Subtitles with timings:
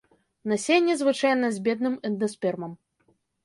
[0.53, 2.77] Насенне звычайна з бедным эндаспермам.